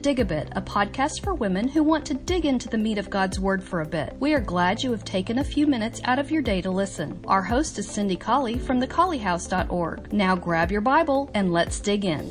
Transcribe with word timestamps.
Dig 0.00 0.18
a 0.18 0.24
Bit, 0.24 0.48
a 0.52 0.62
podcast 0.62 1.22
for 1.22 1.34
women 1.34 1.68
who 1.68 1.82
want 1.82 2.06
to 2.06 2.14
dig 2.14 2.46
into 2.46 2.70
the 2.70 2.78
meat 2.78 2.96
of 2.96 3.10
God's 3.10 3.38
Word 3.38 3.62
for 3.62 3.82
a 3.82 3.86
bit. 3.86 4.16
We 4.18 4.32
are 4.32 4.40
glad 4.40 4.82
you 4.82 4.90
have 4.92 5.04
taken 5.04 5.38
a 5.38 5.44
few 5.44 5.66
minutes 5.66 6.00
out 6.04 6.18
of 6.18 6.30
your 6.30 6.40
day 6.40 6.62
to 6.62 6.70
listen. 6.70 7.22
Our 7.26 7.42
host 7.42 7.78
is 7.78 7.86
Cindy 7.86 8.16
Colley 8.16 8.58
from 8.58 8.80
thecolleyhouse.org. 8.80 10.10
Now 10.10 10.36
grab 10.36 10.72
your 10.72 10.80
Bible 10.80 11.30
and 11.34 11.52
let's 11.52 11.80
dig 11.80 12.06
in. 12.06 12.30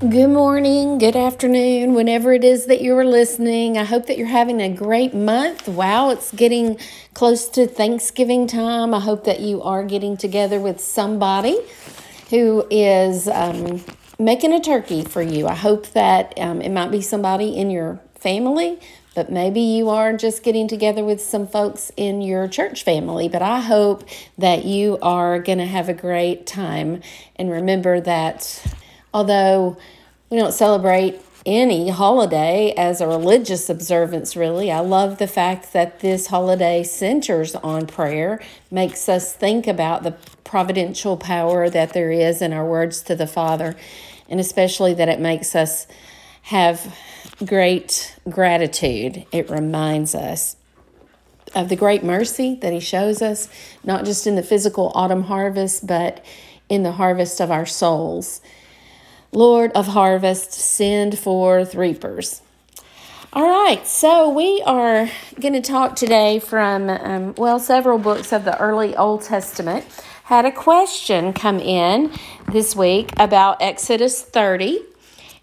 Good 0.00 0.28
morning, 0.28 0.98
good 0.98 1.16
afternoon, 1.16 1.94
whenever 1.94 2.34
it 2.34 2.44
is 2.44 2.66
that 2.66 2.82
you 2.82 2.94
are 2.98 3.06
listening. 3.06 3.78
I 3.78 3.84
hope 3.84 4.04
that 4.06 4.18
you're 4.18 4.26
having 4.26 4.60
a 4.60 4.68
great 4.68 5.14
month. 5.14 5.66
Wow, 5.66 6.10
it's 6.10 6.30
getting 6.30 6.76
close 7.14 7.48
to 7.50 7.66
Thanksgiving 7.66 8.46
time. 8.46 8.92
I 8.92 9.00
hope 9.00 9.24
that 9.24 9.40
you 9.40 9.62
are 9.62 9.82
getting 9.82 10.18
together 10.18 10.60
with 10.60 10.78
somebody 10.78 11.58
who 12.28 12.66
is 12.70 13.28
um, 13.28 13.82
making 14.18 14.52
a 14.52 14.60
turkey 14.60 15.02
for 15.04 15.22
you. 15.22 15.46
I 15.46 15.54
hope 15.54 15.88
that 15.88 16.38
um, 16.38 16.60
it 16.60 16.70
might 16.70 16.90
be 16.90 17.00
somebody 17.00 17.56
in 17.56 17.70
your 17.70 18.00
family, 18.14 18.78
but 19.14 19.30
maybe 19.30 19.60
you 19.60 19.90
are 19.90 20.16
just 20.16 20.42
getting 20.42 20.66
together 20.68 21.04
with 21.04 21.20
some 21.20 21.46
folks 21.46 21.92
in 21.96 22.22
your 22.22 22.48
church 22.48 22.82
family. 22.82 23.28
But 23.28 23.42
I 23.42 23.60
hope 23.60 24.04
that 24.38 24.64
you 24.64 24.98
are 25.02 25.38
going 25.38 25.58
to 25.58 25.66
have 25.66 25.88
a 25.88 25.94
great 25.94 26.46
time. 26.46 27.02
And 27.36 27.50
remember 27.50 28.00
that 28.00 28.64
although 29.12 29.76
we 30.30 30.38
don't 30.38 30.52
celebrate 30.52 31.20
any 31.46 31.90
holiday 31.90 32.72
as 32.76 33.00
a 33.00 33.06
religious 33.06 33.68
observance, 33.68 34.34
really. 34.34 34.70
I 34.70 34.80
love 34.80 35.18
the 35.18 35.26
fact 35.26 35.72
that 35.72 36.00
this 36.00 36.28
holiday 36.28 36.82
centers 36.82 37.54
on 37.56 37.86
prayer, 37.86 38.40
makes 38.70 39.08
us 39.08 39.32
think 39.32 39.66
about 39.66 40.02
the 40.02 40.16
providential 40.44 41.16
power 41.16 41.68
that 41.70 41.92
there 41.92 42.10
is 42.10 42.40
in 42.40 42.52
our 42.52 42.66
words 42.66 43.02
to 43.02 43.14
the 43.14 43.26
Father, 43.26 43.74
and 44.28 44.38
especially 44.38 44.94
that 44.94 45.08
it 45.08 45.20
makes 45.20 45.54
us 45.54 45.86
have 46.42 46.96
great 47.44 48.14
gratitude. 48.28 49.26
It 49.32 49.50
reminds 49.50 50.14
us 50.14 50.56
of 51.54 51.68
the 51.68 51.76
great 51.76 52.04
mercy 52.04 52.56
that 52.56 52.72
He 52.72 52.80
shows 52.80 53.22
us, 53.22 53.48
not 53.82 54.04
just 54.04 54.26
in 54.26 54.36
the 54.36 54.42
physical 54.42 54.92
autumn 54.94 55.24
harvest, 55.24 55.86
but 55.86 56.24
in 56.68 56.82
the 56.82 56.92
harvest 56.92 57.40
of 57.40 57.50
our 57.50 57.66
souls. 57.66 58.40
Lord 59.32 59.72
of 59.72 59.88
harvest, 59.88 60.52
send 60.52 61.18
forth 61.18 61.74
reapers. 61.74 62.40
All 63.32 63.48
right, 63.48 63.84
so 63.84 64.28
we 64.28 64.62
are 64.64 65.10
going 65.40 65.54
to 65.54 65.60
talk 65.60 65.96
today 65.96 66.38
from, 66.38 66.88
um, 66.88 67.34
well, 67.36 67.58
several 67.58 67.98
books 67.98 68.32
of 68.32 68.44
the 68.44 68.56
early 68.60 68.94
Old 68.94 69.22
Testament. 69.22 69.84
Had 70.24 70.46
a 70.46 70.52
question 70.52 71.34
come 71.34 71.60
in 71.60 72.10
this 72.50 72.74
week 72.74 73.12
about 73.18 73.60
Exodus 73.60 74.22
30. 74.22 74.80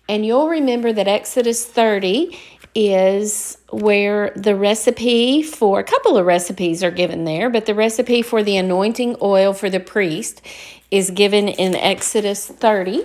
And 0.10 0.26
you'll 0.26 0.50
remember 0.50 0.92
that 0.92 1.08
Exodus 1.08 1.64
30 1.64 2.36
is 2.74 3.60
where 3.70 4.32
the 4.36 4.56
recipe 4.56 5.44
for 5.44 5.80
a 5.80 5.84
couple 5.84 6.18
of 6.18 6.26
recipes 6.26 6.84
are 6.84 6.90
given 6.90 7.26
there, 7.26 7.52
but 7.52 7.68
the 7.68 7.76
recipe 7.76 8.24
for 8.24 8.42
the 8.42 8.58
anointing 8.58 9.18
oil 9.22 9.54
for 9.54 9.70
the 9.70 9.80
priest 9.80 10.42
is 10.90 11.12
given 11.12 11.48
in 11.48 11.76
Exodus 11.76 12.48
30. 12.48 13.04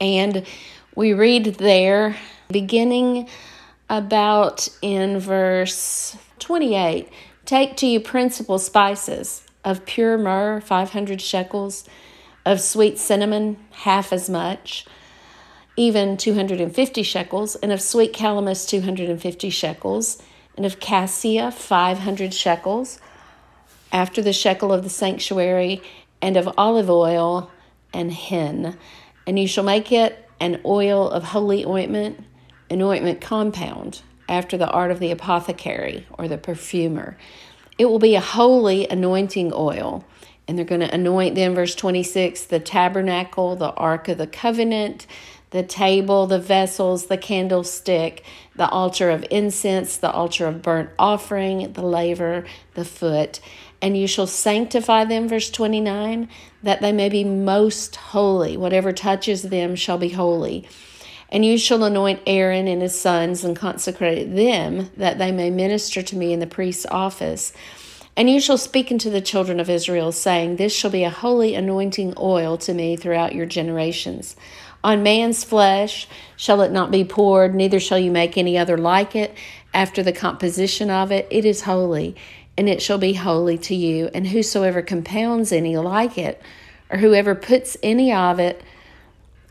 And 0.00 0.46
we 0.94 1.12
read 1.12 1.56
there, 1.56 2.16
beginning 2.50 3.28
about 3.90 4.70
in 4.80 5.18
verse 5.18 6.16
28 6.38 7.10
Take 7.44 7.76
to 7.76 7.86
you 7.86 8.00
principal 8.00 8.58
spices 8.58 9.42
of 9.64 9.84
pure 9.84 10.16
myrrh, 10.18 10.60
500 10.60 11.20
shekels, 11.20 11.84
of 12.46 12.60
sweet 12.60 12.98
cinnamon, 12.98 13.58
half 13.70 14.12
as 14.12 14.30
much, 14.30 14.86
even 15.76 16.16
250 16.16 17.02
shekels, 17.02 17.56
and 17.56 17.72
of 17.72 17.80
sweet 17.80 18.12
calamus, 18.12 18.68
250 18.68 19.50
shekels, 19.50 20.22
and 20.56 20.64
of 20.64 20.80
cassia, 20.80 21.50
500 21.50 22.34
shekels, 22.34 23.00
after 23.92 24.20
the 24.22 24.32
shekel 24.32 24.72
of 24.72 24.82
the 24.82 24.90
sanctuary, 24.90 25.82
and 26.20 26.36
of 26.36 26.48
olive 26.56 26.90
oil 26.90 27.50
and 27.92 28.12
hin 28.12 28.76
and 29.28 29.38
you 29.38 29.46
shall 29.46 29.62
make 29.62 29.92
it 29.92 30.26
an 30.40 30.58
oil 30.64 31.10
of 31.10 31.22
holy 31.22 31.62
ointment, 31.62 32.24
an 32.70 32.80
ointment 32.80 33.20
compound, 33.20 34.00
after 34.26 34.56
the 34.56 34.70
art 34.70 34.90
of 34.90 35.00
the 35.00 35.10
apothecary 35.10 36.06
or 36.16 36.26
the 36.26 36.38
perfumer. 36.38 37.14
It 37.78 37.86
will 37.86 37.98
be 37.98 38.14
a 38.14 38.20
holy 38.20 38.88
anointing 38.88 39.52
oil. 39.54 40.04
And 40.46 40.56
they're 40.56 40.64
going 40.64 40.80
to 40.80 40.92
anoint 40.94 41.34
them, 41.34 41.54
verse 41.54 41.74
26, 41.74 42.44
the 42.44 42.60
tabernacle, 42.60 43.54
the 43.56 43.72
ark 43.72 44.08
of 44.08 44.18
the 44.18 44.26
covenant, 44.26 45.06
the 45.50 45.62
table, 45.62 46.26
the 46.26 46.38
vessels, 46.38 47.06
the 47.06 47.18
candlestick, 47.18 48.24
the 48.56 48.68
altar 48.68 49.10
of 49.10 49.24
incense, 49.30 49.96
the 49.96 50.10
altar 50.10 50.46
of 50.46 50.62
burnt 50.62 50.90
offering, 50.98 51.72
the 51.74 51.82
laver, 51.82 52.44
the 52.74 52.84
foot 52.84 53.40
and 53.80 53.96
you 53.96 54.06
shall 54.06 54.26
sanctify 54.26 55.04
them, 55.04 55.28
verse 55.28 55.50
29, 55.50 56.28
that 56.62 56.80
they 56.80 56.92
may 56.92 57.08
be 57.08 57.24
most 57.24 57.96
holy. 57.96 58.56
Whatever 58.56 58.92
touches 58.92 59.42
them 59.42 59.76
shall 59.76 59.98
be 59.98 60.10
holy. 60.10 60.68
And 61.30 61.44
you 61.44 61.58
shall 61.58 61.84
anoint 61.84 62.22
Aaron 62.26 62.66
and 62.66 62.80
his 62.80 62.98
sons 62.98 63.44
and 63.44 63.56
consecrate 63.56 64.34
them, 64.34 64.90
that 64.96 65.18
they 65.18 65.30
may 65.30 65.50
minister 65.50 66.02
to 66.02 66.16
me 66.16 66.32
in 66.32 66.40
the 66.40 66.46
priest's 66.46 66.86
office. 66.86 67.52
And 68.16 68.28
you 68.28 68.40
shall 68.40 68.58
speak 68.58 68.90
unto 68.90 69.10
the 69.10 69.20
children 69.20 69.60
of 69.60 69.70
Israel, 69.70 70.10
saying, 70.10 70.56
This 70.56 70.74
shall 70.74 70.90
be 70.90 71.04
a 71.04 71.10
holy 71.10 71.54
anointing 71.54 72.14
oil 72.18 72.56
to 72.58 72.74
me 72.74 72.96
throughout 72.96 73.34
your 73.34 73.46
generations. 73.46 74.36
On 74.82 75.02
man's 75.02 75.44
flesh 75.44 76.08
shall 76.36 76.62
it 76.62 76.72
not 76.72 76.90
be 76.90 77.04
poured, 77.04 77.54
neither 77.54 77.80
shall 77.80 77.98
you 77.98 78.10
make 78.10 78.38
any 78.38 78.56
other 78.56 78.78
like 78.78 79.14
it 79.14 79.36
after 79.74 80.02
the 80.02 80.12
composition 80.12 80.88
of 80.90 81.12
it. 81.12 81.26
It 81.30 81.44
is 81.44 81.62
holy 81.62 82.16
and 82.58 82.68
it 82.68 82.82
shall 82.82 82.98
be 82.98 83.14
holy 83.14 83.56
to 83.56 83.74
you. 83.74 84.10
And 84.12 84.26
whosoever 84.26 84.82
compounds 84.82 85.52
any 85.52 85.76
like 85.76 86.18
it, 86.18 86.42
or 86.90 86.98
whoever 86.98 87.36
puts 87.36 87.76
any 87.84 88.12
of 88.12 88.40
it 88.40 88.62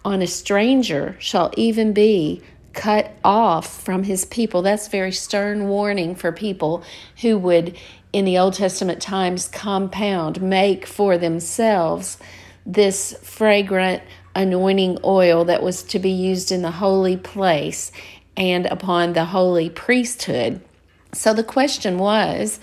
on 0.07 0.21
a 0.21 0.27
stranger, 0.27 1.17
shall 1.19 1.51
even 1.57 1.91
be 1.91 2.41
cut 2.71 3.11
off 3.25 3.83
from 3.83 4.03
his 4.03 4.23
people. 4.23 4.61
That's 4.61 4.87
very 4.87 5.11
stern 5.11 5.67
warning 5.67 6.15
for 6.15 6.31
people 6.31 6.81
who 7.21 7.37
would, 7.37 7.77
in 8.13 8.23
the 8.23 8.37
Old 8.37 8.53
Testament 8.53 9.01
times, 9.01 9.49
compound, 9.49 10.41
make 10.41 10.85
for 10.85 11.17
themselves 11.17 12.17
this 12.65 13.17
fragrant 13.21 14.01
anointing 14.33 14.99
oil 15.03 15.43
that 15.43 15.61
was 15.61 15.83
to 15.83 15.99
be 15.99 16.11
used 16.11 16.53
in 16.53 16.61
the 16.61 16.71
holy 16.71 17.17
place 17.17 17.91
and 18.37 18.65
upon 18.67 19.11
the 19.11 19.25
holy 19.25 19.69
priesthood. 19.69 20.61
So 21.13 21.33
the 21.33 21.43
question 21.43 21.97
was 21.97 22.61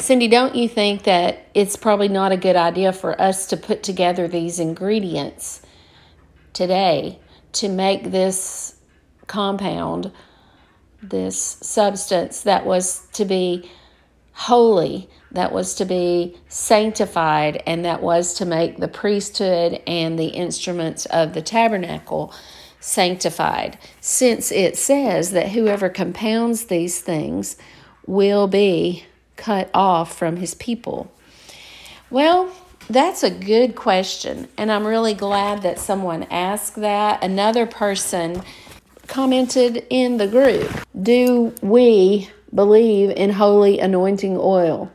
Cindy, 0.00 0.26
don't 0.26 0.56
you 0.56 0.68
think 0.68 1.04
that 1.04 1.46
it's 1.54 1.76
probably 1.76 2.08
not 2.08 2.32
a 2.32 2.36
good 2.36 2.56
idea 2.56 2.92
for 2.92 3.20
us 3.20 3.46
to 3.46 3.56
put 3.56 3.84
together 3.84 4.26
these 4.26 4.58
ingredients 4.58 5.61
today 6.52 7.18
to 7.52 7.68
make 7.68 8.10
this 8.10 8.76
compound, 9.26 10.12
this 11.02 11.36
substance 11.60 12.42
that 12.42 12.64
was 12.64 13.06
to 13.12 13.24
be 13.24 13.70
holy, 14.32 15.08
that 15.30 15.52
was 15.52 15.74
to 15.74 15.84
be 15.84 16.36
sanctified, 16.48 17.62
and 17.66 17.84
that 17.84 18.02
was 18.02 18.34
to 18.34 18.44
make 18.44 18.78
the 18.78 18.88
priesthood 18.88 19.80
and 19.86 20.18
the 20.18 20.28
instruments 20.28 21.06
of 21.06 21.34
the 21.34 21.42
tabernacle 21.42 22.32
sanctified, 22.80 23.78
since 24.00 24.50
it 24.50 24.76
says 24.76 25.30
that 25.30 25.50
whoever 25.50 25.88
compounds 25.88 26.64
these 26.64 27.00
things 27.00 27.56
will 28.06 28.48
be 28.48 29.04
cut 29.36 29.70
off 29.72 30.16
from 30.16 30.36
his 30.36 30.54
people? 30.54 31.12
Well, 32.10 32.52
that's 32.88 33.22
a 33.22 33.30
good 33.30 33.74
question, 33.74 34.48
and 34.58 34.70
I'm 34.70 34.86
really 34.86 35.14
glad 35.14 35.62
that 35.62 35.78
someone 35.78 36.24
asked 36.24 36.76
that. 36.76 37.22
Another 37.22 37.66
person 37.66 38.42
commented 39.06 39.86
in 39.90 40.16
the 40.16 40.26
group 40.26 40.70
Do 41.00 41.54
we 41.62 42.28
believe 42.54 43.10
in 43.10 43.30
holy 43.30 43.78
anointing 43.78 44.36
oil? 44.38 44.90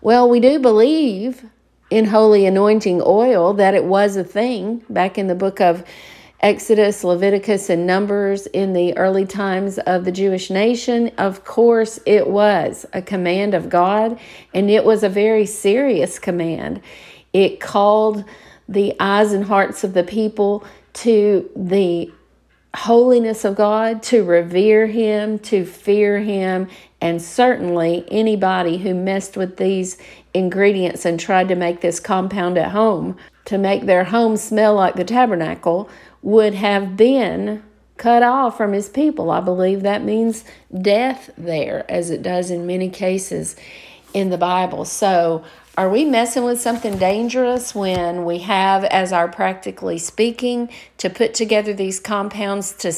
Well, 0.00 0.28
we 0.28 0.40
do 0.40 0.58
believe 0.58 1.44
in 1.90 2.06
holy 2.06 2.46
anointing 2.46 3.02
oil, 3.04 3.52
that 3.54 3.74
it 3.74 3.84
was 3.84 4.16
a 4.16 4.24
thing 4.24 4.82
back 4.88 5.18
in 5.18 5.26
the 5.26 5.34
book 5.34 5.60
of 5.60 5.84
Exodus, 6.40 7.04
Leviticus, 7.04 7.70
and 7.70 7.86
Numbers 7.86 8.46
in 8.48 8.74
the 8.74 8.96
early 8.98 9.24
times 9.24 9.78
of 9.78 10.04
the 10.04 10.12
Jewish 10.12 10.50
nation? 10.50 11.10
Of 11.16 11.44
course, 11.44 11.98
it 12.04 12.28
was 12.28 12.84
a 12.92 13.00
command 13.00 13.54
of 13.54 13.70
God, 13.70 14.18
and 14.52 14.68
it 14.68 14.84
was 14.84 15.02
a 15.02 15.08
very 15.08 15.46
serious 15.46 16.18
command. 16.18 16.82
It 17.34 17.60
called 17.60 18.24
the 18.66 18.96
eyes 18.98 19.34
and 19.34 19.44
hearts 19.44 19.84
of 19.84 19.92
the 19.92 20.04
people 20.04 20.64
to 20.94 21.50
the 21.54 22.10
holiness 22.74 23.44
of 23.44 23.54
God, 23.54 24.02
to 24.04 24.24
revere 24.24 24.86
Him, 24.86 25.38
to 25.40 25.66
fear 25.66 26.20
Him, 26.20 26.68
and 27.00 27.20
certainly 27.20 28.04
anybody 28.10 28.78
who 28.78 28.94
messed 28.94 29.36
with 29.36 29.58
these 29.58 29.98
ingredients 30.32 31.04
and 31.04 31.20
tried 31.20 31.48
to 31.48 31.54
make 31.54 31.82
this 31.82 32.00
compound 32.00 32.56
at 32.56 32.72
home 32.72 33.16
to 33.44 33.58
make 33.58 33.84
their 33.84 34.04
home 34.04 34.36
smell 34.36 34.74
like 34.74 34.94
the 34.96 35.04
tabernacle 35.04 35.88
would 36.22 36.54
have 36.54 36.96
been 36.96 37.62
cut 37.96 38.22
off 38.22 38.56
from 38.56 38.72
his 38.72 38.88
people. 38.88 39.30
I 39.30 39.40
believe 39.40 39.82
that 39.82 40.02
means 40.02 40.44
death 40.80 41.30
there, 41.36 41.84
as 41.88 42.10
it 42.10 42.22
does 42.22 42.50
in 42.50 42.66
many 42.66 42.88
cases 42.88 43.54
in 44.12 44.30
the 44.30 44.38
Bible. 44.38 44.84
So, 44.84 45.44
are 45.76 45.88
we 45.88 46.04
messing 46.04 46.44
with 46.44 46.60
something 46.60 46.98
dangerous 46.98 47.74
when 47.74 48.24
we 48.24 48.38
have, 48.38 48.84
as 48.84 49.12
our 49.12 49.28
practically 49.28 49.98
speaking, 49.98 50.70
to 50.98 51.10
put 51.10 51.34
together 51.34 51.74
these 51.74 52.00
compounds 52.00 52.72
to 52.74 52.88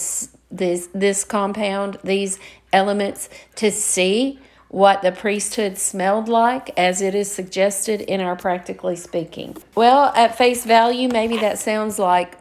this 0.50 0.88
this 0.94 1.25
compound, 1.25 1.99
these 2.05 2.38
elements 2.73 3.28
to 3.56 3.70
see 3.70 4.38
what 4.69 5.00
the 5.02 5.12
priesthood 5.12 5.78
smelled 5.78 6.28
like 6.28 6.70
as 6.76 7.00
it 7.00 7.14
is 7.14 7.31
suggested 7.31 8.00
in 8.02 8.20
our 8.20 8.37
practically 8.37 8.96
speaking? 8.96 9.56
Well, 9.75 10.12
at 10.14 10.37
face 10.37 10.64
value, 10.64 11.08
maybe 11.08 11.38
that 11.38 11.58
sounds 11.58 11.99
like 11.99 12.37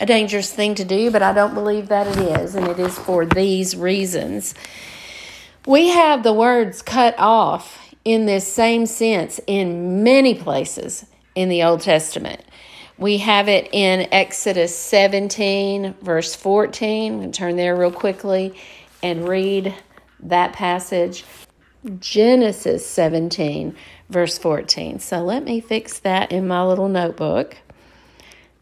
a 0.00 0.06
dangerous 0.06 0.52
thing 0.52 0.74
to 0.76 0.84
do, 0.84 1.10
but 1.10 1.22
I 1.22 1.32
don't 1.32 1.54
believe 1.54 1.88
that 1.88 2.06
it 2.06 2.40
is, 2.40 2.54
and 2.54 2.66
it 2.66 2.78
is 2.78 2.98
for 2.98 3.26
these 3.26 3.76
reasons. 3.76 4.54
We 5.66 5.88
have 5.88 6.22
the 6.22 6.32
words 6.32 6.80
cut 6.80 7.14
off 7.18 7.89
in 8.04 8.26
this 8.26 8.50
same 8.50 8.86
sense 8.86 9.40
in 9.46 10.02
many 10.02 10.34
places 10.34 11.06
in 11.34 11.48
the 11.48 11.62
Old 11.62 11.80
Testament. 11.80 12.42
We 12.98 13.18
have 13.18 13.48
it 13.48 13.68
in 13.72 14.08
Exodus 14.12 14.76
17, 14.76 15.94
verse 16.02 16.34
14. 16.34 17.12
I'm 17.12 17.18
going 17.20 17.32
to 17.32 17.38
turn 17.38 17.56
there 17.56 17.74
real 17.74 17.90
quickly 17.90 18.54
and 19.02 19.26
read 19.26 19.74
that 20.20 20.52
passage. 20.52 21.24
Genesis 21.98 22.86
17, 22.86 23.74
verse 24.10 24.36
14. 24.36 24.98
So 24.98 25.22
let 25.22 25.44
me 25.44 25.60
fix 25.60 25.98
that 26.00 26.30
in 26.30 26.46
my 26.46 26.62
little 26.62 26.88
notebook. 26.88 27.56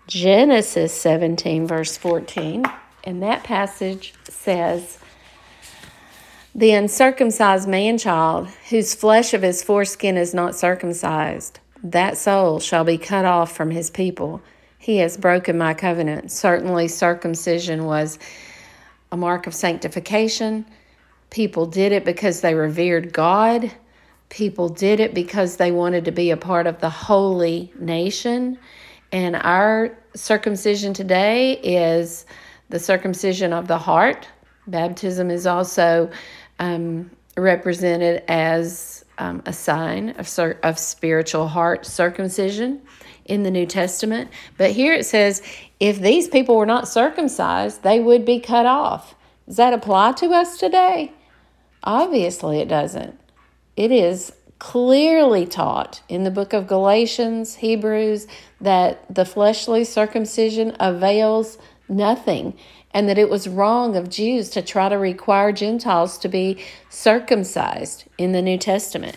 Genesis 0.07 0.95
17, 0.95 1.67
verse 1.67 1.97
14. 1.97 2.65
And 3.03 3.23
that 3.23 3.43
passage 3.43 4.15
says, 4.29 4.99
The 6.59 6.73
uncircumcised 6.73 7.69
man 7.69 7.99
child, 7.99 8.49
whose 8.69 8.93
flesh 8.93 9.33
of 9.33 9.43
his 9.43 9.63
foreskin 9.63 10.17
is 10.17 10.35
not 10.35 10.57
circumcised, 10.57 11.61
that 11.85 12.17
soul 12.17 12.59
shall 12.59 12.83
be 12.83 12.99
cut 12.99 13.25
off 13.25 13.53
from 13.53 13.71
his 13.71 13.91
people. 13.91 14.43
He 14.77 14.97
has 14.97 15.17
broken 15.17 15.57
my 15.57 15.73
covenant. 15.73 16.33
Certainly, 16.33 16.89
circumcision 16.89 17.85
was 17.85 18.19
a 19.13 19.17
mark 19.17 19.47
of 19.47 19.55
sanctification. 19.55 20.67
People 21.31 21.65
did 21.65 21.93
it 21.93 22.05
because 22.05 22.41
they 22.41 22.55
revered 22.55 23.13
God. 23.13 23.71
People 24.29 24.69
did 24.69 24.99
it 24.99 25.15
because 25.15 25.59
they 25.59 25.71
wanted 25.71 26.07
to 26.07 26.11
be 26.11 26.33
a 26.33 26.37
part 26.37 26.67
of 26.67 26.81
the 26.81 26.91
holy 26.91 27.73
nation. 27.79 28.59
And 29.13 29.37
our 29.37 29.97
circumcision 30.17 30.93
today 30.93 31.53
is 31.59 32.27
the 32.69 32.81
circumcision 32.81 33.53
of 33.53 33.69
the 33.69 33.79
heart. 33.79 34.27
Baptism 34.67 35.31
is 35.31 35.47
also 35.47 36.11
um, 36.59 37.11
represented 37.37 38.23
as 38.29 39.05
um, 39.19 39.43
a 39.47 39.53
sign 39.53 40.11
of, 40.11 40.39
of 40.63 40.79
spiritual 40.79 41.49
heart 41.49 41.87
circumcision 41.87 42.81
in 43.25 43.43
the 43.43 43.51
New 43.51 43.67
Testament. 43.67 44.31
But 44.57 44.73
here 44.73 44.93
it 44.93 45.07
says, 45.07 45.43
if 45.81 46.01
these 46.01 46.29
people 46.29 46.57
were 46.57 46.67
not 46.67 46.89
circumcised, 46.89 47.83
they 47.83 48.01
would 48.01 48.25
be 48.25 48.41
cut 48.41 48.67
off. 48.67 49.15
Does 49.47 49.57
that 49.57 49.73
apply 49.73 50.13
to 50.13 50.31
us 50.31 50.59
today? 50.59 51.13
Obviously, 51.85 52.61
it 52.61 52.69
doesn't. 52.69 53.19
It 53.77 53.93
is 53.93 54.33
clearly 54.59 55.47
taught 55.47 56.03
in 56.09 56.25
the 56.25 56.31
book 56.31 56.53
of 56.53 56.67
Galatians, 56.67 57.57
Hebrews, 57.57 58.27
that 58.61 59.03
the 59.15 59.25
fleshly 59.25 59.85
circumcision 59.85 60.77
avails 60.81 61.59
nothing 61.89 62.59
and 62.99 63.09
that 63.09 63.17
it 63.17 63.31
was 63.31 63.47
wrong 63.47 63.95
of 63.95 64.11
Jews 64.11 64.49
to 64.51 64.61
try 64.61 64.89
to 64.89 64.99
require 64.99 65.53
Gentiles 65.53 66.19
to 66.19 66.29
be 66.29 66.59
circumcised 66.91 68.03
in 68.19 68.33
the 68.33 68.43
New 68.43 68.59
Testament. 68.59 69.17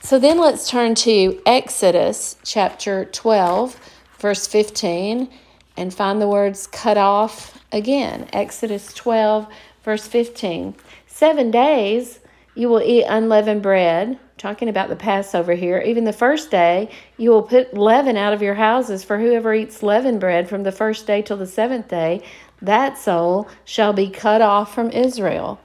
So 0.00 0.18
then 0.18 0.38
let's 0.38 0.70
turn 0.70 0.94
to 0.94 1.38
Exodus 1.44 2.38
chapter 2.44 3.04
12, 3.04 3.78
verse 4.18 4.46
15, 4.46 5.28
and 5.76 5.92
find 5.92 6.18
the 6.18 6.26
words 6.26 6.66
cut 6.66 6.96
off 6.96 7.62
again. 7.72 8.26
Exodus 8.32 8.94
12, 8.94 9.48
verse 9.82 10.06
15. 10.06 10.74
Seven 11.06 11.50
days 11.50 12.20
you 12.54 12.70
will 12.70 12.80
eat 12.80 13.04
unleavened 13.04 13.62
bread 13.62 14.18
talking 14.44 14.68
about 14.68 14.88
the 14.88 14.96
Passover 14.96 15.54
here, 15.54 15.78
even 15.78 16.04
the 16.04 16.12
first 16.12 16.50
day, 16.50 16.90
you 17.16 17.30
will 17.30 17.42
put 17.42 17.72
leaven 17.74 18.16
out 18.16 18.34
of 18.34 18.42
your 18.42 18.54
houses, 18.54 19.04
for 19.04 19.18
whoever 19.18 19.54
eats 19.54 19.82
leavened 19.82 20.20
bread 20.20 20.48
from 20.48 20.64
the 20.64 20.72
first 20.72 21.06
day 21.06 21.22
till 21.22 21.36
the 21.36 21.46
seventh 21.46 21.88
day, 21.88 22.22
that 22.66 22.98
soul 22.98 23.48
shall 23.64 23.92
be 23.92 24.08
cut 24.10 24.42
off 24.42 24.74
from 24.74 24.90
Israel. 24.90 25.60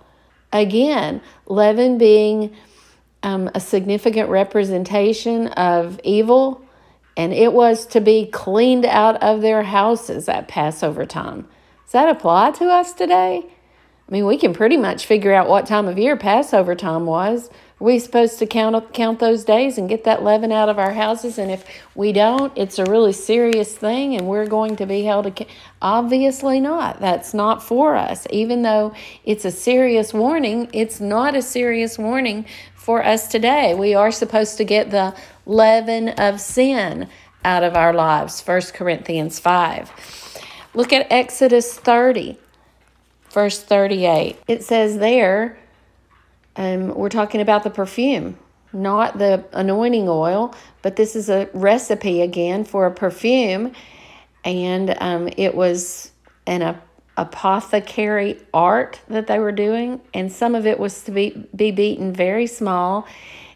Again, 0.52 1.22
leaven 1.46 1.98
being 1.98 2.56
um, 3.24 3.50
a 3.54 3.60
significant 3.60 4.30
representation 4.30 5.48
of 5.48 6.00
evil, 6.04 6.62
and 7.18 7.34
it 7.34 7.54
was 7.54 7.86
to 7.88 8.02
be 8.02 8.26
cleaned 8.26 8.86
out 8.86 9.22
of 9.22 9.42
their 9.42 9.64
houses 9.64 10.30
at 10.30 10.48
Passover 10.48 11.06
time. 11.06 11.48
Does 11.86 11.94
that 11.94 12.10
apply 12.10 12.52
to 12.52 12.66
us 12.66 12.94
today? 12.94 13.46
I 14.08 14.12
mean, 14.12 14.26
we 14.26 14.38
can 14.38 14.54
pretty 14.54 14.78
much 14.78 15.06
figure 15.06 15.34
out 15.34 15.50
what 15.50 15.68
time 15.68 15.88
of 15.88 16.00
year 16.00 16.18
Passover 16.18 16.76
time 16.76 17.06
was 17.06 17.50
we 17.80 17.98
supposed 18.00 18.40
to 18.40 18.46
count 18.46 18.94
count 18.94 19.20
those 19.20 19.44
days 19.44 19.78
and 19.78 19.88
get 19.88 20.04
that 20.04 20.24
leaven 20.24 20.52
out 20.52 20.70
of 20.70 20.78
our 20.78 20.92
houses? 20.92 21.38
And 21.38 21.50
if 21.50 21.66
we 21.96 22.12
don't, 22.12 22.52
it's 22.58 22.78
a 22.78 22.86
really 22.86 23.14
serious 23.14 23.76
thing, 23.76 24.16
and 24.16 24.28
we're 24.28 24.48
going 24.48 24.76
to 24.78 24.86
be 24.86 25.04
held 25.04 25.26
accountable. 25.26 25.56
Obviously 25.82 26.60
not. 26.60 27.00
That's 27.00 27.34
not 27.34 27.64
for 27.64 27.96
us. 27.96 28.28
Even 28.32 28.64
though 28.64 28.94
it's 29.24 29.46
a 29.46 29.52
serious 29.52 30.14
warning, 30.14 30.70
it's 30.74 31.00
not 31.00 31.36
a 31.36 31.42
serious 31.42 31.98
warning 31.98 32.46
for 32.76 33.06
us 33.06 33.28
today. 33.28 33.74
We 33.76 33.94
are 33.96 34.12
supposed 34.12 34.58
to 34.58 34.66
get 34.66 34.92
the 34.92 35.16
leaven 35.46 36.10
of 36.10 36.42
sin 36.42 37.08
out 37.46 37.64
of 37.64 37.76
our 37.76 37.94
lives. 37.94 38.42
1 38.42 38.62
Corinthians 38.74 39.40
5. 39.40 39.92
Look 40.74 40.94
at 40.94 41.08
Exodus 41.10 41.74
30, 41.78 42.38
verse 43.32 43.62
38. 43.62 44.38
It 44.48 44.64
says 44.64 44.98
there, 44.98 45.58
um, 46.60 46.94
we're 46.94 47.08
talking 47.08 47.40
about 47.40 47.64
the 47.64 47.70
perfume, 47.70 48.38
not 48.74 49.18
the 49.18 49.46
anointing 49.54 50.10
oil, 50.10 50.54
but 50.82 50.98
this 50.98 51.16
is 51.16 51.30
a 51.30 51.50
recipe 51.54 52.22
again 52.22 52.66
for 52.66 52.86
a 52.86 52.92
perfume. 52.92 53.72
And 54.44 54.94
um, 55.00 55.30
it 55.38 55.56
was 55.56 56.12
an 56.46 56.78
apothecary 57.16 58.42
art 58.54 59.00
that 59.08 59.28
they 59.28 59.40
were 59.40 59.54
doing. 59.54 60.02
And 60.14 60.30
some 60.30 60.54
of 60.54 60.66
it 60.66 60.78
was 60.80 61.02
to 61.04 61.12
be, 61.12 61.48
be 61.56 61.72
beaten 61.72 62.12
very 62.12 62.46
small 62.46 63.08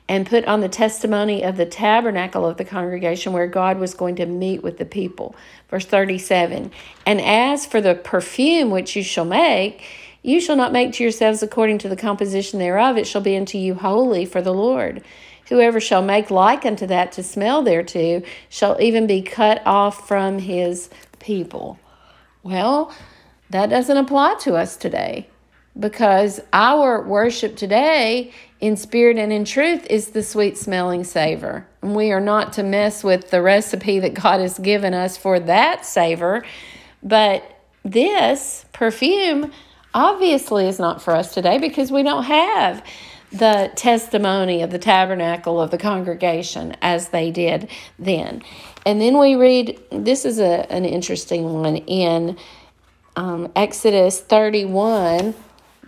and 0.07 0.25
put 0.25 0.45
on 0.45 0.61
the 0.61 0.69
testimony 0.69 1.43
of 1.43 1.57
the 1.57 1.65
tabernacle 1.65 2.45
of 2.45 2.55
the 2.55 2.65
congregation 2.65 3.33
where 3.33 3.47
God 3.47 3.79
was 3.79 3.93
going 3.93 4.15
to 4.15 4.25
meet 4.25 4.63
with 4.63 4.77
the 4.77 4.85
people. 4.85 5.35
Verse 5.69 5.85
37 5.85 6.71
And 7.05 7.19
as 7.19 7.65
for 7.65 7.81
the 7.81 7.95
perfume 7.95 8.69
which 8.69 8.95
you 8.95 9.03
shall 9.03 9.25
make, 9.25 9.83
you 10.23 10.39
shall 10.39 10.55
not 10.55 10.71
make 10.71 10.93
to 10.93 11.03
yourselves 11.03 11.43
according 11.43 11.77
to 11.79 11.89
the 11.89 11.95
composition 11.95 12.57
thereof, 12.57 12.97
it 12.97 13.05
shall 13.05 13.21
be 13.21 13.37
unto 13.37 13.57
you 13.57 13.75
holy 13.75 14.25
for 14.25 14.41
the 14.41 14.53
Lord. 14.53 15.03
Whoever 15.49 15.81
shall 15.81 16.01
make 16.01 16.31
like 16.31 16.65
unto 16.65 16.87
that 16.87 17.11
to 17.13 17.23
smell 17.23 17.61
thereto 17.61 18.23
shall 18.49 18.81
even 18.81 19.05
be 19.05 19.21
cut 19.21 19.61
off 19.65 20.07
from 20.07 20.39
his 20.39 20.89
people. 21.19 21.77
Well, 22.41 22.93
that 23.49 23.69
doesn't 23.69 23.97
apply 23.97 24.35
to 24.41 24.55
us 24.55 24.77
today 24.77 25.27
because 25.77 26.39
our 26.53 27.01
worship 27.01 27.55
today 27.55 28.31
in 28.59 28.77
spirit 28.77 29.17
and 29.17 29.33
in 29.33 29.43
truth 29.43 29.85
is 29.89 30.09
the 30.09 30.23
sweet 30.23 30.57
smelling 30.57 31.03
savor. 31.03 31.67
And 31.81 31.95
we 31.95 32.11
are 32.11 32.21
not 32.21 32.53
to 32.53 32.63
mess 32.63 33.03
with 33.03 33.29
the 33.29 33.41
recipe 33.41 33.99
that 33.99 34.13
God 34.13 34.39
has 34.39 34.57
given 34.59 34.93
us 34.93 35.17
for 35.17 35.39
that 35.41 35.85
savor, 35.85 36.45
but 37.01 37.43
this 37.83 38.65
perfume 38.71 39.51
obviously 39.93 40.67
is 40.67 40.79
not 40.79 41.01
for 41.01 41.15
us 41.15 41.33
today 41.33 41.57
because 41.57 41.91
we 41.91 42.03
don't 42.03 42.23
have 42.23 42.83
the 43.31 43.71
testimony 43.75 44.61
of 44.61 44.69
the 44.69 44.77
tabernacle 44.77 45.59
of 45.59 45.71
the 45.71 45.77
congregation 45.77 46.75
as 46.81 47.09
they 47.09 47.31
did 47.31 47.69
then. 47.97 48.43
And 48.85 49.01
then 49.01 49.17
we 49.17 49.35
read 49.35 49.79
this 49.91 50.23
is 50.23 50.39
a, 50.39 50.71
an 50.71 50.85
interesting 50.85 51.51
one 51.53 51.77
in 51.77 52.37
um, 53.15 53.51
Exodus 53.55 54.19
31, 54.19 55.33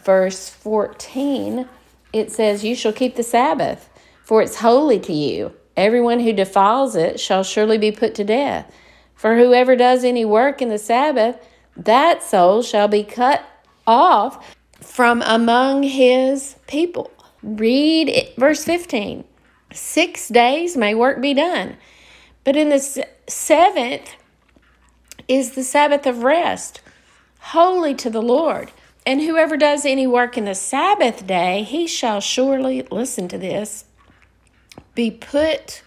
verse 0.03 0.49
14. 0.49 1.67
It 2.13 2.31
says, 2.31 2.63
You 2.63 2.75
shall 2.75 2.93
keep 2.93 3.15
the 3.15 3.23
Sabbath, 3.23 3.89
for 4.23 4.41
it's 4.41 4.57
holy 4.57 4.99
to 5.01 5.13
you. 5.13 5.53
Everyone 5.77 6.21
who 6.21 6.33
defiles 6.33 6.95
it 6.95 7.19
shall 7.19 7.43
surely 7.43 7.77
be 7.77 7.91
put 7.91 8.15
to 8.15 8.23
death. 8.23 8.73
For 9.13 9.37
whoever 9.37 9.75
does 9.75 10.03
any 10.03 10.25
work 10.25 10.61
in 10.61 10.69
the 10.69 10.79
Sabbath, 10.79 11.37
that 11.77 12.23
soul 12.23 12.61
shall 12.61 12.87
be 12.87 13.03
cut 13.03 13.43
off 13.87 14.55
from 14.81 15.21
among 15.25 15.83
his 15.83 16.55
people. 16.67 17.11
Read 17.41 18.09
it, 18.09 18.35
verse 18.37 18.63
15. 18.63 19.23
Six 19.71 20.29
days 20.29 20.77
may 20.77 20.95
work 20.95 21.21
be 21.21 21.33
done, 21.33 21.77
but 22.43 22.55
in 22.55 22.69
the 22.69 23.07
seventh 23.27 24.15
is 25.27 25.51
the 25.51 25.63
Sabbath 25.63 26.05
of 26.05 26.23
rest, 26.23 26.81
holy 27.39 27.93
to 27.95 28.09
the 28.09 28.21
Lord. 28.21 28.71
And 29.05 29.21
whoever 29.21 29.57
does 29.57 29.85
any 29.85 30.07
work 30.07 30.37
in 30.37 30.45
the 30.45 30.55
Sabbath 30.55 31.27
day, 31.27 31.63
he 31.63 31.87
shall 31.87 32.19
surely, 32.19 32.81
listen 32.89 33.27
to 33.27 33.37
this, 33.37 33.85
be 34.95 35.11
put 35.11 35.83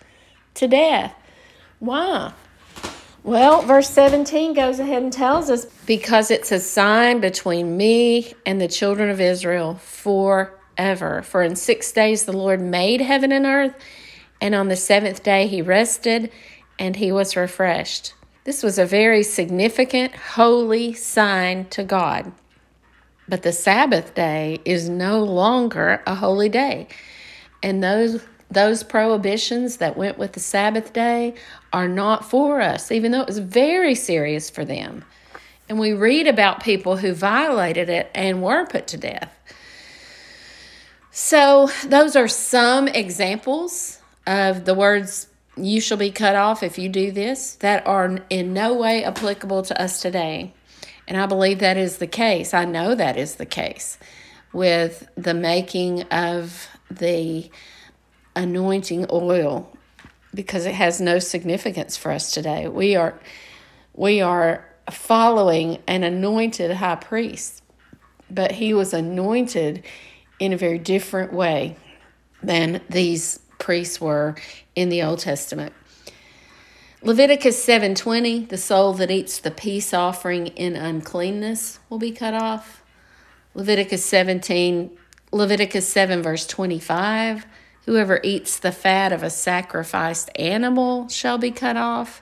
to 0.54 0.68
death. 0.68 1.14
Why? 1.78 2.32
Well, 3.28 3.60
verse 3.60 3.90
17 3.90 4.54
goes 4.54 4.80
ahead 4.80 5.02
and 5.02 5.12
tells 5.12 5.50
us 5.50 5.66
because 5.84 6.30
it's 6.30 6.50
a 6.50 6.58
sign 6.58 7.20
between 7.20 7.76
me 7.76 8.32
and 8.46 8.58
the 8.58 8.68
children 8.68 9.10
of 9.10 9.20
Israel 9.20 9.74
forever. 9.74 11.20
For 11.20 11.42
in 11.42 11.54
six 11.54 11.92
days 11.92 12.24
the 12.24 12.32
Lord 12.32 12.58
made 12.58 13.02
heaven 13.02 13.30
and 13.30 13.44
earth, 13.44 13.74
and 14.40 14.54
on 14.54 14.68
the 14.68 14.76
seventh 14.76 15.22
day 15.22 15.46
he 15.46 15.60
rested 15.60 16.32
and 16.78 16.96
he 16.96 17.12
was 17.12 17.36
refreshed. 17.36 18.14
This 18.44 18.62
was 18.62 18.78
a 18.78 18.86
very 18.86 19.22
significant, 19.22 20.14
holy 20.14 20.94
sign 20.94 21.66
to 21.66 21.84
God. 21.84 22.32
But 23.28 23.42
the 23.42 23.52
Sabbath 23.52 24.14
day 24.14 24.62
is 24.64 24.88
no 24.88 25.22
longer 25.22 26.02
a 26.06 26.14
holy 26.14 26.48
day. 26.48 26.88
And 27.62 27.84
those 27.84 28.24
those 28.50 28.82
prohibitions 28.82 29.76
that 29.76 29.96
went 29.96 30.18
with 30.18 30.32
the 30.32 30.40
Sabbath 30.40 30.92
day 30.92 31.34
are 31.72 31.88
not 31.88 32.24
for 32.24 32.60
us, 32.60 32.90
even 32.90 33.12
though 33.12 33.20
it 33.20 33.26
was 33.26 33.38
very 33.38 33.94
serious 33.94 34.48
for 34.48 34.64
them. 34.64 35.04
And 35.68 35.78
we 35.78 35.92
read 35.92 36.26
about 36.26 36.62
people 36.62 36.96
who 36.96 37.12
violated 37.12 37.90
it 37.90 38.10
and 38.14 38.42
were 38.42 38.66
put 38.66 38.86
to 38.88 38.96
death. 38.96 39.32
So, 41.10 41.68
those 41.84 42.16
are 42.16 42.28
some 42.28 42.88
examples 42.88 43.98
of 44.26 44.64
the 44.64 44.74
words 44.74 45.26
you 45.56 45.80
shall 45.80 45.96
be 45.96 46.10
cut 46.10 46.36
off 46.36 46.62
if 46.62 46.78
you 46.78 46.88
do 46.88 47.10
this 47.10 47.54
that 47.56 47.86
are 47.86 48.20
in 48.30 48.52
no 48.52 48.74
way 48.74 49.04
applicable 49.04 49.62
to 49.62 49.82
us 49.82 50.00
today. 50.00 50.54
And 51.06 51.16
I 51.16 51.26
believe 51.26 51.58
that 51.58 51.76
is 51.76 51.98
the 51.98 52.06
case. 52.06 52.54
I 52.54 52.64
know 52.64 52.94
that 52.94 53.16
is 53.16 53.36
the 53.36 53.46
case 53.46 53.98
with 54.52 55.08
the 55.16 55.34
making 55.34 56.02
of 56.04 56.68
the 56.90 57.50
anointing 58.38 59.06
oil 59.10 59.70
because 60.32 60.64
it 60.64 60.74
has 60.74 61.00
no 61.00 61.18
significance 61.18 61.96
for 61.96 62.12
us 62.12 62.30
today. 62.30 62.68
We 62.68 62.96
are 62.96 63.18
we 63.94 64.20
are 64.20 64.64
following 64.90 65.78
an 65.86 66.04
anointed 66.04 66.70
high 66.70 66.94
priest, 66.94 67.62
but 68.30 68.52
he 68.52 68.72
was 68.72 68.94
anointed 68.94 69.84
in 70.38 70.52
a 70.52 70.56
very 70.56 70.78
different 70.78 71.32
way 71.32 71.76
than 72.42 72.80
these 72.88 73.40
priests 73.58 74.00
were 74.00 74.36
in 74.76 74.88
the 74.88 75.02
Old 75.02 75.18
Testament. 75.18 75.72
Leviticus 77.02 77.64
7:20, 77.64 78.48
the 78.48 78.56
soul 78.56 78.92
that 78.94 79.10
eats 79.10 79.38
the 79.38 79.50
peace 79.50 79.92
offering 79.92 80.48
in 80.48 80.76
uncleanness 80.76 81.80
will 81.90 81.98
be 81.98 82.12
cut 82.12 82.34
off. 82.34 82.82
Leviticus 83.54 84.04
17 84.04 84.96
Leviticus 85.30 85.86
7 85.86 86.22
verse 86.22 86.46
25, 86.46 87.46
whoever 87.88 88.20
eats 88.22 88.58
the 88.58 88.70
fat 88.70 89.14
of 89.14 89.22
a 89.22 89.30
sacrificed 89.30 90.28
animal 90.34 91.08
shall 91.08 91.38
be 91.38 91.50
cut 91.50 91.74
off. 91.74 92.20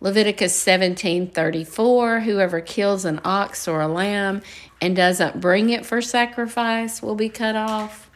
Leviticus 0.00 0.52
17:34, 0.60 2.24
whoever 2.24 2.60
kills 2.60 3.04
an 3.04 3.20
ox 3.24 3.68
or 3.68 3.80
a 3.80 3.86
lamb 3.86 4.42
and 4.80 4.96
doesn't 4.96 5.40
bring 5.40 5.70
it 5.70 5.86
for 5.86 6.02
sacrifice 6.02 7.00
will 7.00 7.14
be 7.14 7.28
cut 7.28 7.54
off. 7.54 8.10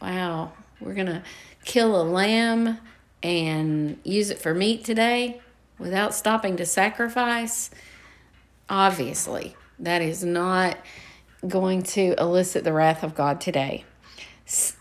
Wow, 0.00 0.50
we're 0.80 0.94
going 0.94 1.06
to 1.06 1.22
kill 1.64 2.00
a 2.00 2.02
lamb 2.02 2.78
and 3.22 4.00
use 4.02 4.30
it 4.30 4.40
for 4.40 4.52
meat 4.52 4.84
today 4.84 5.40
without 5.78 6.12
stopping 6.12 6.56
to 6.56 6.66
sacrifice, 6.66 7.70
obviously, 8.68 9.54
that 9.78 10.02
is 10.02 10.24
not 10.24 10.76
going 11.46 11.84
to 11.84 12.16
elicit 12.18 12.64
the 12.64 12.72
wrath 12.72 13.04
of 13.04 13.14
God 13.14 13.40
today. 13.40 13.84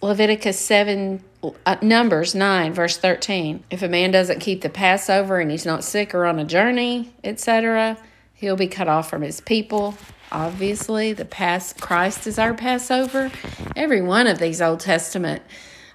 Leviticus 0.01 0.59
7, 0.59 1.23
uh, 1.65 1.77
Numbers 1.81 2.35
9, 2.35 2.73
verse 2.73 2.97
13. 2.97 3.63
If 3.69 3.81
a 3.81 3.89
man 3.89 4.11
doesn't 4.11 4.39
keep 4.39 4.61
the 4.61 4.69
Passover 4.69 5.39
and 5.39 5.49
he's 5.51 5.65
not 5.65 5.83
sick 5.83 6.13
or 6.13 6.25
on 6.25 6.39
a 6.39 6.45
journey, 6.45 7.13
etc., 7.23 7.97
he'll 8.33 8.55
be 8.55 8.67
cut 8.67 8.87
off 8.87 9.09
from 9.09 9.21
his 9.21 9.41
people. 9.41 9.97
Obviously, 10.31 11.13
the 11.13 11.25
past 11.25 11.81
Christ 11.81 12.25
is 12.25 12.39
our 12.39 12.53
Passover. 12.53 13.31
Every 13.75 14.01
one 14.01 14.27
of 14.27 14.39
these 14.39 14.61
Old 14.61 14.79
Testament 14.79 15.41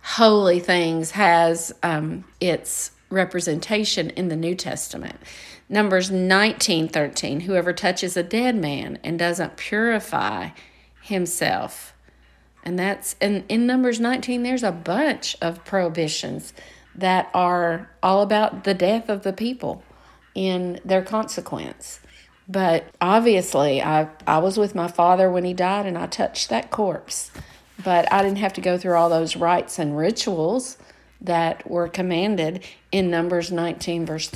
holy 0.02 0.60
things 0.60 1.12
has 1.12 1.72
um, 1.82 2.24
its 2.40 2.92
representation 3.10 4.10
in 4.10 4.28
the 4.28 4.36
New 4.36 4.54
Testament. 4.54 5.16
Numbers 5.68 6.10
19 6.10 6.88
13. 6.88 7.40
Whoever 7.40 7.72
touches 7.72 8.16
a 8.16 8.22
dead 8.22 8.56
man 8.56 8.98
and 9.02 9.18
doesn't 9.18 9.56
purify 9.56 10.50
himself. 11.00 11.95
And 12.66 12.78
that's 12.78 13.16
in, 13.20 13.44
in 13.48 13.66
Numbers 13.66 13.98
19, 13.98 14.42
there's 14.42 14.62
a 14.62 14.72
bunch 14.72 15.36
of 15.40 15.64
prohibitions 15.64 16.52
that 16.94 17.30
are 17.32 17.88
all 18.02 18.20
about 18.20 18.64
the 18.64 18.74
death 18.74 19.08
of 19.08 19.22
the 19.22 19.32
people 19.32 19.82
in 20.34 20.80
their 20.84 21.02
consequence. 21.02 22.00
But 22.46 22.84
obviously, 23.00 23.82
I, 23.82 24.10
I 24.26 24.38
was 24.38 24.58
with 24.58 24.74
my 24.74 24.88
father 24.88 25.30
when 25.30 25.44
he 25.44 25.54
died 25.54 25.86
and 25.86 25.96
I 25.96 26.06
touched 26.06 26.50
that 26.50 26.70
corpse 26.70 27.30
but 27.82 28.10
I 28.12 28.22
didn't 28.22 28.38
have 28.38 28.54
to 28.54 28.60
go 28.60 28.78
through 28.78 28.94
all 28.94 29.08
those 29.08 29.36
rites 29.36 29.78
and 29.78 29.96
rituals 29.96 30.78
that 31.20 31.68
were 31.68 31.88
commanded 31.88 32.64
in 32.92 33.10
Numbers 33.10 33.50
19, 33.50 34.06
verse, 34.06 34.30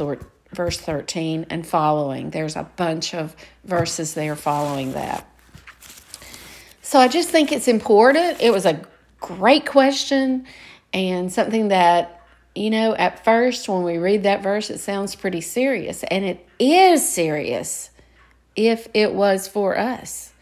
verse 0.52 0.78
13 0.78 1.46
and 1.50 1.66
following. 1.66 2.30
There's 2.30 2.56
a 2.56 2.64
bunch 2.76 3.14
of 3.14 3.34
verses 3.64 4.14
there 4.14 4.36
following 4.36 4.92
that. 4.92 5.26
So 6.90 6.98
I 6.98 7.06
just 7.06 7.28
think 7.28 7.52
it's 7.52 7.68
important. 7.68 8.40
It 8.40 8.52
was 8.52 8.66
a 8.66 8.82
great 9.20 9.64
question 9.64 10.44
and 10.92 11.32
something 11.32 11.68
that, 11.68 12.20
you 12.52 12.68
know, 12.68 12.96
at 12.96 13.24
first 13.24 13.68
when 13.68 13.84
we 13.84 13.96
read 13.96 14.24
that 14.24 14.42
verse, 14.42 14.70
it 14.70 14.78
sounds 14.78 15.14
pretty 15.14 15.40
serious. 15.40 16.02
And 16.02 16.24
it 16.24 16.44
is 16.58 17.08
serious 17.08 17.90
if 18.56 18.88
it 18.92 19.14
was 19.14 19.46
for 19.46 19.78
us. 19.78 20.32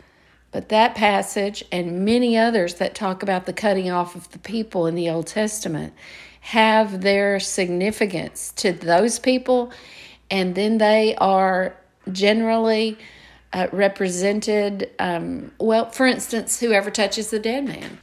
But 0.51 0.71
that 0.71 0.95
passage 0.95 1.67
and 1.71 2.07
many 2.07 2.39
others 2.39 2.77
that 2.77 2.95
talk 2.95 3.23
about 3.23 3.45
the 3.45 3.53
cutting 3.53 3.91
off 3.91 4.17
of 4.17 4.31
the 4.31 4.39
people 4.39 4.87
in 4.87 4.95
the 4.95 5.11
Old 5.11 5.27
Testament 5.27 5.93
have 6.41 7.03
their 7.03 7.41
significance 7.41 8.55
to 8.57 8.73
those 8.73 9.19
people, 9.19 9.71
and 10.31 10.55
then 10.55 10.79
they 10.79 11.15
are 11.17 11.77
generally 12.11 12.97
uh, 13.53 13.69
represented. 13.73 14.91
Um, 14.99 15.53
well, 15.59 15.91
for 15.91 16.07
instance, 16.07 16.61
whoever 16.61 16.91
touches 16.91 17.31
the 17.31 17.39
dead 17.39 17.65
man. 17.65 17.99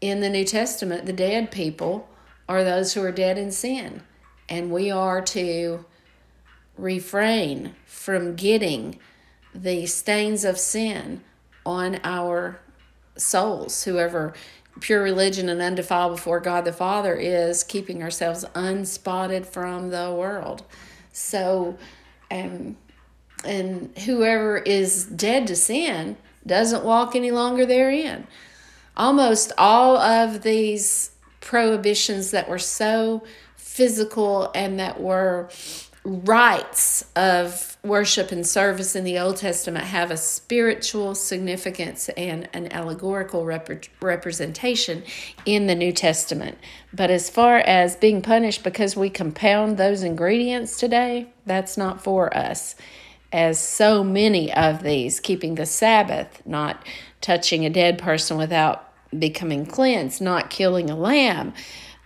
In 0.00 0.20
the 0.20 0.30
New 0.30 0.44
Testament, 0.44 1.06
the 1.06 1.12
dead 1.12 1.50
people 1.50 2.08
are 2.48 2.64
those 2.64 2.94
who 2.94 3.02
are 3.02 3.12
dead 3.12 3.36
in 3.36 3.50
sin, 3.50 4.02
and 4.48 4.70
we 4.70 4.90
are 4.90 5.20
to 5.20 5.84
refrain 6.76 7.74
from 7.84 8.36
getting 8.36 8.98
the 9.54 9.86
stains 9.86 10.44
of 10.44 10.58
sin 10.58 11.22
on 11.66 12.00
our 12.04 12.60
souls. 13.16 13.84
Whoever 13.84 14.34
pure 14.80 15.02
religion 15.02 15.48
and 15.48 15.60
undefiled 15.60 16.12
before 16.12 16.40
God 16.40 16.64
the 16.64 16.72
Father 16.72 17.14
is 17.14 17.64
keeping 17.64 18.02
ourselves 18.02 18.44
unspotted 18.54 19.46
from 19.46 19.90
the 19.90 20.14
world. 20.14 20.62
So, 21.12 21.76
um, 22.30 22.76
and 23.44 23.96
whoever 23.98 24.58
is 24.58 25.04
dead 25.04 25.46
to 25.46 25.56
sin 25.56 26.16
doesn't 26.46 26.84
walk 26.84 27.14
any 27.14 27.30
longer 27.30 27.66
therein. 27.66 28.26
Almost 28.96 29.52
all 29.58 29.96
of 29.96 30.42
these 30.42 31.12
prohibitions 31.40 32.30
that 32.32 32.48
were 32.48 32.58
so 32.58 33.22
physical 33.56 34.50
and 34.54 34.80
that 34.80 35.00
were 35.00 35.48
rites 36.04 37.04
of 37.16 37.76
worship 37.84 38.32
and 38.32 38.46
service 38.46 38.96
in 38.96 39.04
the 39.04 39.18
Old 39.18 39.36
Testament 39.36 39.84
have 39.84 40.10
a 40.10 40.16
spiritual 40.16 41.14
significance 41.14 42.08
and 42.10 42.48
an 42.52 42.72
allegorical 42.72 43.44
rep- 43.44 43.84
representation 44.00 45.02
in 45.44 45.66
the 45.66 45.74
New 45.74 45.92
Testament. 45.92 46.56
But 46.92 47.10
as 47.10 47.28
far 47.28 47.58
as 47.58 47.94
being 47.94 48.22
punished 48.22 48.64
because 48.64 48.96
we 48.96 49.10
compound 49.10 49.76
those 49.76 50.02
ingredients 50.02 50.78
today, 50.78 51.28
that's 51.46 51.76
not 51.76 52.02
for 52.02 52.34
us. 52.36 52.74
As 53.32 53.58
so 53.58 54.02
many 54.02 54.52
of 54.52 54.82
these, 54.82 55.20
keeping 55.20 55.56
the 55.56 55.66
Sabbath, 55.66 56.42
not 56.46 56.84
touching 57.20 57.66
a 57.66 57.70
dead 57.70 57.98
person 57.98 58.36
without 58.38 58.90
becoming 59.16 59.66
cleansed, 59.66 60.20
not 60.20 60.50
killing 60.50 60.88
a 60.88 60.96
lamb 60.96 61.52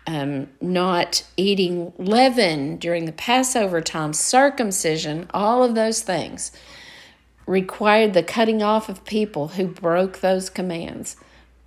um, 0.07 0.49
not 0.61 1.25
eating 1.37 1.93
leaven 1.97 2.77
during 2.77 3.05
the 3.05 3.13
Passover 3.13 3.81
time, 3.81 4.13
circumcision, 4.13 5.29
all 5.33 5.63
of 5.63 5.75
those 5.75 6.03
things 6.03 6.53
required 7.47 8.15
the 8.15 8.23
cutting 8.23 8.63
off 8.63 8.89
of 8.89 9.05
people 9.05 9.49
who 9.49 9.67
broke 9.67 10.21
those 10.21 10.51
commands. 10.51 11.17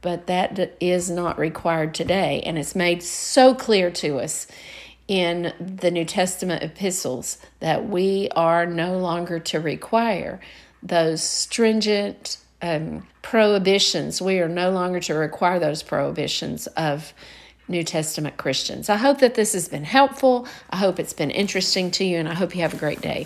But 0.02 0.28
that 0.28 0.78
is 0.80 1.10
not 1.10 1.40
required 1.40 1.94
today. 1.96 2.42
And 2.46 2.58
it's 2.58 2.76
made 2.76 3.02
so 3.02 3.56
clear 3.56 3.90
to 3.92 4.20
us 4.20 4.48
in 5.08 5.54
the 5.60 5.92
New 5.92 6.06
Testament 6.06 6.64
epistles 6.64 7.38
that 7.60 7.88
we 7.88 8.30
are 8.36 8.66
no 8.66 8.98
longer 8.98 9.40
to 9.40 9.60
require 9.60 10.40
those 10.82 11.22
stringent 11.22 12.38
um, 12.62 13.06
prohibitions. 13.22 14.22
We 14.22 14.40
are 14.40 14.50
no 14.50 14.72
longer 14.72 15.00
to 15.02 15.14
require 15.14 15.60
those 15.60 15.84
prohibitions 15.84 16.68
of 16.68 17.14
New 17.68 17.84
Testament 17.84 18.38
Christians. 18.38 18.90
I 18.90 18.98
hope 18.98 19.20
that 19.20 19.36
this 19.36 19.54
has 19.54 19.68
been 19.68 19.84
helpful. 19.84 20.48
I 20.70 20.78
hope 20.78 21.00
it's 21.00 21.14
been 21.14 21.32
interesting 21.32 21.90
to 21.92 22.06
you, 22.06 22.18
and 22.18 22.30
I 22.30 22.34
hope 22.34 22.56
you 22.56 22.62
have 22.62 22.74
a 22.74 22.78
great 22.78 23.02
day. 23.02 23.24